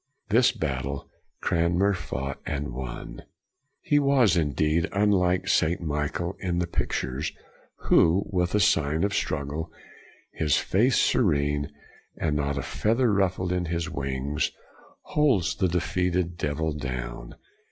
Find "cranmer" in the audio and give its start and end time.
1.41-1.93